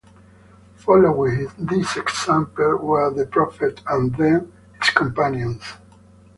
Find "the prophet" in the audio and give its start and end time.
3.13-3.81